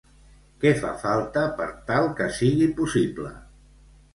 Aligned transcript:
Què 0.63 0.69
fa 0.79 0.93
falta 1.03 1.43
per 1.61 1.67
tal 1.91 2.09
que 2.21 2.31
sigui 2.39 2.71
possible? 2.81 3.35